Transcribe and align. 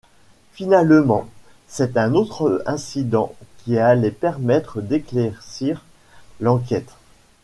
Finalement, 0.53 1.29
c'est 1.67 1.95
un 1.95 2.15
autre 2.15 2.63
incident 2.65 3.35
qui 3.59 3.77
allait 3.77 4.09
permettre 4.09 4.81
d'éclaircir 4.81 5.85
l'enquête. 6.39 6.89